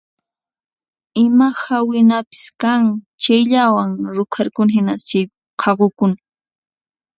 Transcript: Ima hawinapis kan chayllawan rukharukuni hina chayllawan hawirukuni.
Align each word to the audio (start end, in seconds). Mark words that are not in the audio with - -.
Ima 1.25 1.47
hawinapis 1.61 2.43
kan 2.61 2.83
chayllawan 3.23 3.91
rukharukuni 4.15 4.71
hina 4.75 4.93
chayllawan 5.07 5.57
hawirukuni. 5.63 6.17